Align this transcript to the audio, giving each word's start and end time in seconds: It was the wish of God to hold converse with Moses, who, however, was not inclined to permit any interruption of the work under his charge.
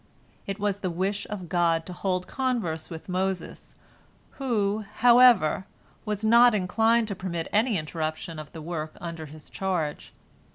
It 0.47 0.57
was 0.59 0.79
the 0.79 0.89
wish 0.89 1.27
of 1.29 1.47
God 1.47 1.85
to 1.85 1.93
hold 1.93 2.25
converse 2.25 2.89
with 2.89 3.07
Moses, 3.07 3.75
who, 4.31 4.83
however, 4.95 5.67
was 6.05 6.25
not 6.25 6.55
inclined 6.55 7.07
to 7.09 7.15
permit 7.15 7.47
any 7.53 7.77
interruption 7.77 8.39
of 8.39 8.51
the 8.51 8.63
work 8.63 8.97
under 8.99 9.27
his 9.27 9.51
charge. 9.51 10.11